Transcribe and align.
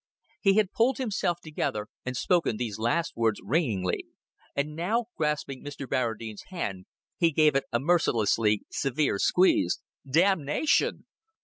He 0.41 0.55
had 0.55 0.71
pulled 0.71 0.97
himself 0.97 1.41
together 1.43 1.85
and 2.07 2.17
spoken 2.17 2.57
these 2.57 2.79
last 2.79 3.15
words 3.15 3.39
ringingly, 3.43 4.07
and 4.55 4.75
now 4.75 5.05
grasping 5.15 5.63
Mr. 5.63 5.87
Barradine's 5.87 6.45
hand 6.47 6.87
he 7.17 7.29
gave 7.29 7.55
it 7.55 7.65
a 7.71 7.79
mercilessly 7.79 8.63
severe 8.71 9.19
squeeze. 9.19 9.79
"Damnation!" 10.09 11.05